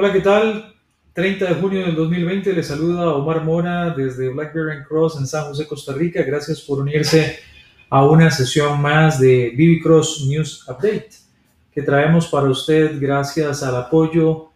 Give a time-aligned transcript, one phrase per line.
[0.00, 0.76] Hola, ¿qué tal?
[1.12, 5.66] 30 de junio del 2020 le saluda Omar Mora desde Blackberry Cross en San José,
[5.66, 6.22] Costa Rica.
[6.22, 7.40] Gracias por unirse
[7.90, 11.10] a una sesión más de BB Cross News Update
[11.74, 14.50] que traemos para usted gracias al apoyo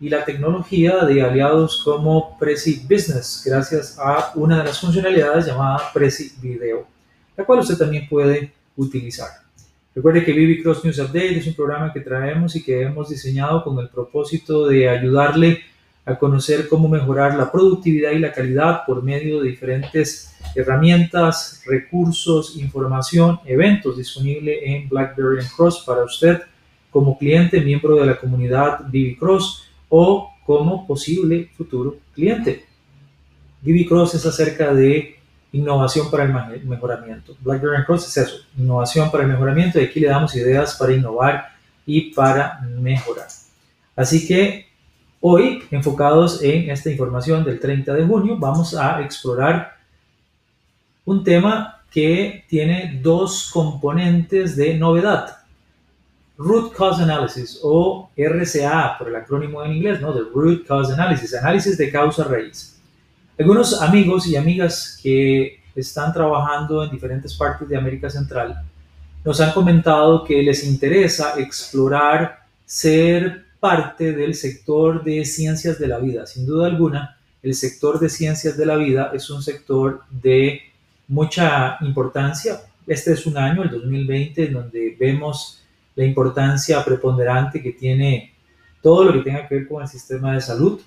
[0.00, 5.92] y la tecnología de aliados como Prezi Business, gracias a una de las funcionalidades llamada
[5.94, 6.88] Prezi Video,
[7.36, 9.41] la cual usted también puede utilizar.
[9.94, 13.62] Recuerde que BB Cross News Update es un programa que traemos y que hemos diseñado
[13.62, 15.60] con el propósito de ayudarle
[16.04, 22.56] a conocer cómo mejorar la productividad y la calidad por medio de diferentes herramientas, recursos,
[22.56, 26.40] información, eventos disponibles en BlackBerry Cross para usted
[26.90, 32.64] como cliente, miembro de la comunidad BB Cross o como posible futuro cliente.
[33.60, 35.18] BB Cross es acerca de
[35.52, 37.36] innovación para el mejoramiento.
[37.40, 41.52] BlackBerry Cross es eso, innovación para el mejoramiento y aquí le damos ideas para innovar
[41.86, 43.28] y para mejorar.
[43.94, 44.66] Así que
[45.20, 49.76] hoy, enfocados en esta información del 30 de junio, vamos a explorar
[51.04, 55.36] un tema que tiene dos componentes de novedad.
[56.38, 60.12] Root Cause Analysis o RCA por el acrónimo en inglés, ¿no?
[60.12, 62.71] De Root Cause Analysis, análisis de causa raíz.
[63.42, 68.62] Algunos amigos y amigas que están trabajando en diferentes partes de América Central
[69.24, 75.98] nos han comentado que les interesa explorar ser parte del sector de ciencias de la
[75.98, 76.24] vida.
[76.24, 80.60] Sin duda alguna, el sector de ciencias de la vida es un sector de
[81.08, 82.60] mucha importancia.
[82.86, 85.64] Este es un año, el 2020, en donde vemos
[85.96, 88.34] la importancia preponderante que tiene
[88.80, 90.80] todo lo que tenga que ver con el sistema de salud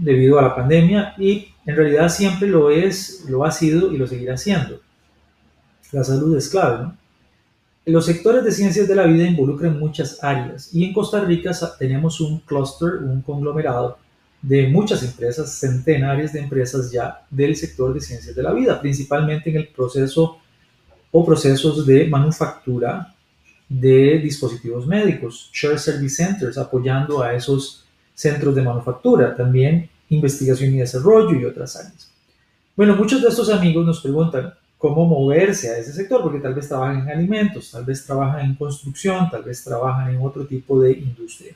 [0.00, 4.06] debido a la pandemia y en realidad siempre lo es, lo ha sido y lo
[4.06, 4.80] seguirá siendo.
[5.92, 6.96] La salud es clave, ¿no?
[7.86, 12.20] Los sectores de ciencias de la vida involucran muchas áreas y en Costa Rica tenemos
[12.20, 13.96] un clúster, un conglomerado
[14.42, 19.48] de muchas empresas, centenares de empresas ya del sector de ciencias de la vida, principalmente
[19.48, 20.38] en el proceso
[21.10, 23.14] o procesos de manufactura
[23.68, 27.86] de dispositivos médicos, Share Service Centers, apoyando a esos
[28.18, 32.10] centros de manufactura, también investigación y desarrollo y otras áreas.
[32.74, 36.66] Bueno, muchos de estos amigos nos preguntan cómo moverse a ese sector, porque tal vez
[36.66, 40.92] trabajan en alimentos, tal vez trabajan en construcción, tal vez trabajan en otro tipo de
[40.92, 41.54] industria.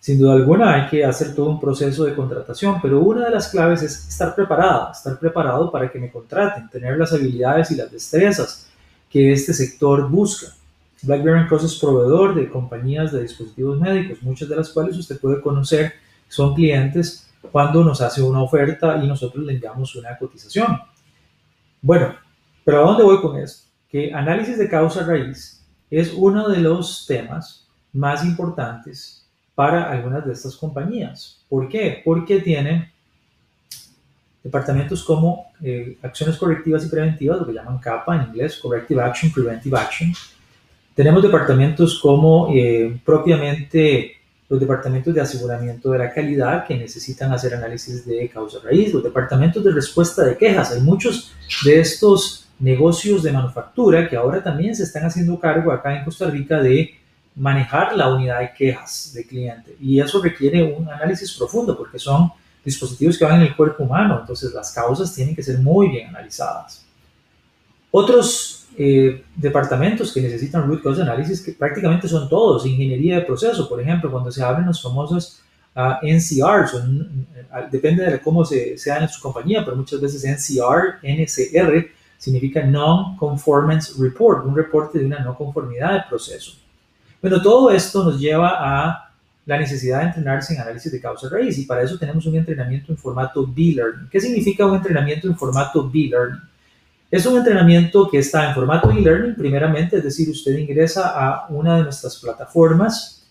[0.00, 3.48] Sin duda alguna hay que hacer todo un proceso de contratación, pero una de las
[3.48, 7.90] claves es estar preparada, estar preparado para que me contraten, tener las habilidades y las
[7.90, 8.66] destrezas
[9.08, 10.48] que este sector busca.
[11.06, 15.40] BlackBerry Cross es proveedor de compañías de dispositivos médicos, muchas de las cuales usted puede
[15.40, 15.94] conocer
[16.28, 20.78] son clientes cuando nos hace una oferta y nosotros le enviamos una cotización.
[21.82, 22.14] Bueno,
[22.64, 23.68] pero ¿a dónde voy con esto?
[23.88, 30.32] Que análisis de causa raíz es uno de los temas más importantes para algunas de
[30.32, 31.44] estas compañías.
[31.48, 32.02] ¿Por qué?
[32.04, 32.90] Porque tienen
[34.42, 39.32] departamentos como eh, acciones correctivas y preventivas, lo que llaman CAPA en inglés, Corrective Action,
[39.32, 40.12] Preventive Action,
[40.94, 44.16] tenemos departamentos como eh, propiamente
[44.48, 49.02] los departamentos de aseguramiento de la calidad que necesitan hacer análisis de causa raíz, los
[49.02, 50.72] departamentos de respuesta de quejas.
[50.72, 51.32] Hay muchos
[51.64, 56.30] de estos negocios de manufactura que ahora también se están haciendo cargo acá en Costa
[56.30, 56.94] Rica de
[57.34, 59.76] manejar la unidad de quejas de cliente.
[59.80, 62.30] Y eso requiere un análisis profundo porque son
[62.64, 66.08] dispositivos que van en el cuerpo humano, entonces las causas tienen que ser muy bien
[66.08, 66.84] analizadas.
[67.90, 73.68] Otros eh, departamentos que necesitan root cause analysis, que prácticamente son todos, ingeniería de proceso,
[73.68, 75.40] por ejemplo, cuando se hablan los famosos
[75.76, 77.26] uh, NCR, son,
[77.70, 81.86] depende de cómo se, sea en su compañía, pero muchas veces NCR, NCR,
[82.18, 86.52] significa Non-Conformance Report, un reporte de una no conformidad de proceso.
[87.20, 89.12] Bueno, todo esto nos lleva a
[89.46, 92.92] la necesidad de entrenarse en análisis de causa raíz y para eso tenemos un entrenamiento
[92.92, 94.08] en formato B-Learning.
[94.10, 96.40] ¿Qué significa un entrenamiento en formato B-Learning?
[97.14, 101.76] Es un entrenamiento que está en formato e-learning, primeramente, es decir, usted ingresa a una
[101.76, 103.24] de nuestras plataformas,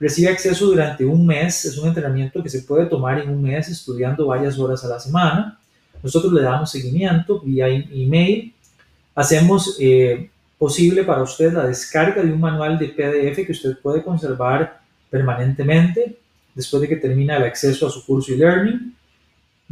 [0.00, 3.68] recibe acceso durante un mes, es un entrenamiento que se puede tomar en un mes
[3.68, 5.56] estudiando varias horas a la semana.
[6.02, 8.52] Nosotros le damos seguimiento vía email,
[9.14, 10.28] hacemos eh,
[10.58, 16.18] posible para usted la descarga de un manual de PDF que usted puede conservar permanentemente
[16.56, 18.95] después de que termina el acceso a su curso e-learning.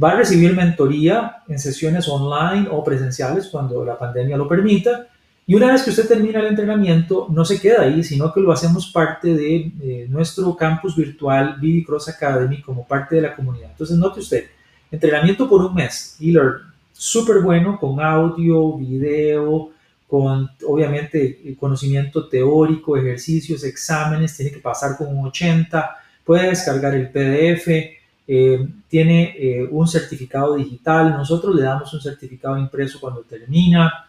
[0.00, 5.08] Va a recibir mentoría en sesiones online o presenciales cuando la pandemia lo permita.
[5.46, 8.52] Y una vez que usted termina el entrenamiento, no se queda ahí, sino que lo
[8.52, 13.70] hacemos parte de nuestro campus virtual BB Cross Academy como parte de la comunidad.
[13.72, 14.44] Entonces, note usted,
[14.90, 19.70] entrenamiento por un mes, e-learning, súper bueno, con audio, video,
[20.06, 27.10] con obviamente conocimiento teórico, ejercicios, exámenes, tiene que pasar con un 80, puede descargar el
[27.10, 34.06] PDF, eh, tiene eh, un certificado digital, nosotros le damos un certificado impreso cuando termina,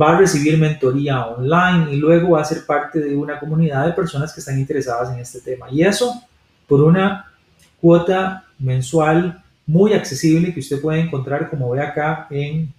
[0.00, 3.92] va a recibir mentoría online y luego va a ser parte de una comunidad de
[3.92, 5.66] personas que están interesadas en este tema.
[5.70, 6.14] Y eso
[6.66, 7.26] por una
[7.80, 12.72] cuota mensual muy accesible que usted puede encontrar como ve acá en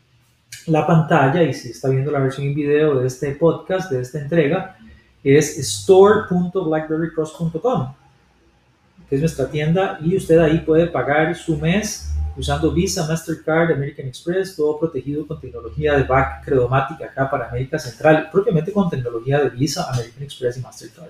[0.68, 4.20] la pantalla y si está viendo la versión en video de este podcast, de esta
[4.20, 4.78] entrega,
[5.24, 7.94] es store.blackberrycross.com,
[9.10, 14.08] que es nuestra tienda y usted ahí puede pagar su mes usando Visa, Mastercard, American
[14.08, 19.40] Express, todo protegido con tecnología de back credomática acá para América Central, propiamente con tecnología
[19.40, 21.10] de Visa, American Express y Mastercard.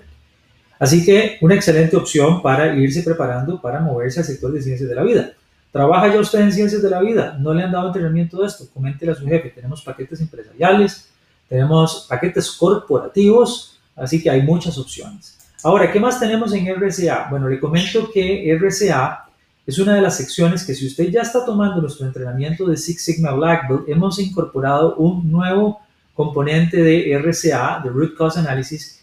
[0.78, 4.94] Así que una excelente opción para irse preparando para moverse al sector de ciencias de
[4.94, 5.32] la vida.
[5.70, 7.36] ¿Trabaja ya usted en ciencias de la vida?
[7.40, 8.66] ¿No le han dado entrenamiento de esto?
[8.72, 9.50] Coméntele a su jefe.
[9.50, 11.08] Tenemos paquetes empresariales,
[11.48, 15.38] tenemos paquetes corporativos, así que hay muchas opciones.
[15.64, 17.28] Ahora, ¿qué más tenemos en RCA?
[17.30, 19.24] Bueno, le comento que RCA
[19.66, 23.02] es una de las secciones que si usted ya está tomando nuestro entrenamiento de Six
[23.02, 25.80] Sigma Black Belt, hemos incorporado un nuevo
[26.12, 29.02] componente de RCA, de Root Cause Analysis,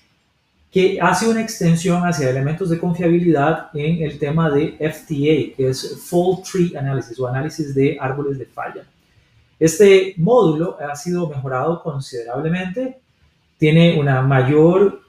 [0.72, 6.00] que hace una extensión hacia elementos de confiabilidad en el tema de FTA, que es
[6.08, 8.84] Fault Tree Analysis o análisis de árboles de falla.
[9.60, 13.00] Este módulo ha sido mejorado considerablemente,
[13.58, 15.01] tiene una mayor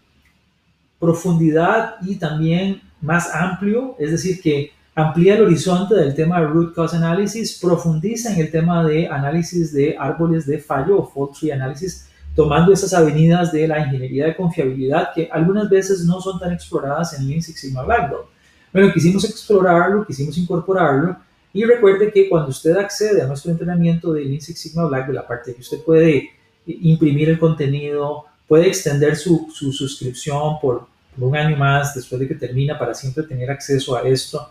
[1.02, 6.76] profundidad y también más amplio, es decir, que amplía el horizonte del tema de root
[6.76, 11.50] cause analysis, profundiza en el tema de análisis de árboles de fallo o fault tree
[11.50, 16.52] analysis, tomando esas avenidas de la ingeniería de confiabilidad que algunas veces no son tan
[16.52, 18.26] exploradas en Lean Six Sigma Black Belt.
[18.72, 21.16] Bueno, quisimos explorarlo, quisimos incorporarlo
[21.52, 25.16] y recuerde que cuando usted accede a nuestro entrenamiento de Lean Six Sigma Black Belt,
[25.16, 26.31] la parte que usted puede
[26.64, 32.35] imprimir el contenido, puede extender su, su suscripción por, un año más después de que
[32.35, 34.50] termina para siempre tener acceso a esto.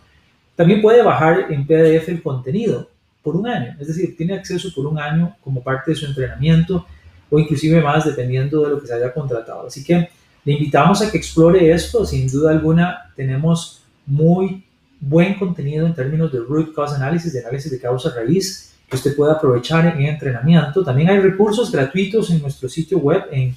[0.55, 2.89] También puede bajar en PDF el contenido
[3.23, 6.85] por un año, es decir, tiene acceso por un año como parte de su entrenamiento
[7.29, 9.67] o inclusive más dependiendo de lo que se haya contratado.
[9.67, 10.09] Así que
[10.43, 14.63] le invitamos a que explore esto, sin duda alguna tenemos muy
[14.99, 19.15] buen contenido en términos de root cause analysis, de análisis de causa raíz, que usted
[19.15, 20.83] puede aprovechar en entrenamiento.
[20.83, 23.55] También hay recursos gratuitos en nuestro sitio web en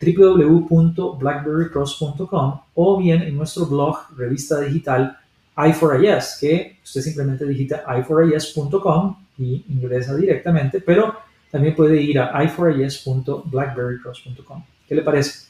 [0.00, 5.18] www.blackberrycross.com o bien en nuestro blog, revista digital
[5.56, 11.16] i4IS, que usted simplemente digita i4is.com y ingresa directamente, pero
[11.50, 14.64] también puede ir a i4is.blackberrycross.com.
[14.86, 15.46] ¿Qué le parece?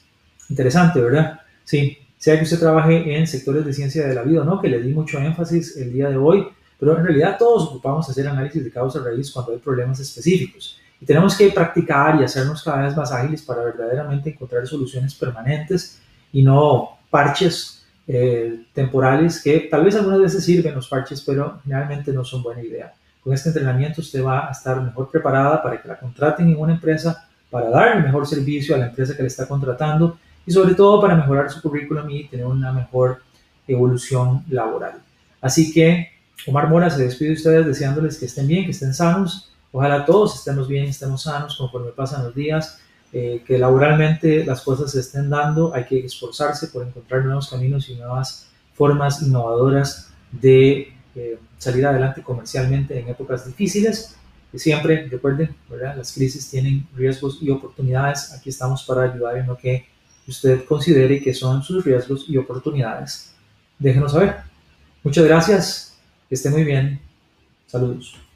[0.49, 1.41] Interesante, ¿verdad?
[1.63, 4.81] Sí, sea que usted trabaje en sectores de ciencia de la vida no, que le
[4.81, 6.47] di mucho énfasis el día de hoy,
[6.79, 10.79] pero en realidad todos ocupamos hacer análisis de causa raíz cuando hay problemas específicos.
[10.99, 15.99] Y tenemos que practicar y hacernos cada vez más ágiles para verdaderamente encontrar soluciones permanentes
[16.33, 22.11] y no parches eh, temporales que tal vez algunas veces sirven los parches, pero generalmente
[22.11, 22.93] no son buena idea.
[23.21, 26.73] Con este entrenamiento usted va a estar mejor preparada para que la contraten en una
[26.73, 30.75] empresa, para dar el mejor servicio a la empresa que le está contratando y sobre
[30.75, 33.21] todo para mejorar su currículum y tener una mejor
[33.67, 34.93] evolución laboral.
[35.41, 36.09] Así que
[36.47, 39.51] Omar Mora se despide de ustedes deseándoles que estén bien, que estén sanos.
[39.77, 42.79] Ojalá todos estemos bien, estemos sanos conforme pasan los días,
[43.13, 45.71] eh, que laboralmente las cosas se estén dando.
[45.71, 52.23] Hay que esforzarse por encontrar nuevos caminos y nuevas formas innovadoras de eh, salir adelante
[52.23, 54.15] comercialmente en épocas difíciles.
[54.51, 55.95] Y siempre, recuerden, ¿verdad?
[55.95, 58.33] las crisis tienen riesgos y oportunidades.
[58.33, 59.85] Aquí estamos para ayudar en lo que
[60.27, 63.31] usted considere que son sus riesgos y oportunidades.
[63.77, 64.37] Déjenos saber.
[65.03, 65.99] Muchas gracias.
[66.27, 66.99] Que esté muy bien.
[67.67, 68.26] Saludos.